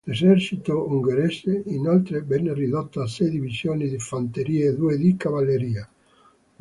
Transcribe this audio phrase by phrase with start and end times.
[0.05, 5.87] L'esercito ungherese inoltre venne ridotto a sei divisioni di fanteria e due di cavalleria.